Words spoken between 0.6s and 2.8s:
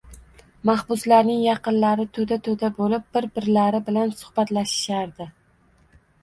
Mahbuslarning yaqinlari to`da-to`da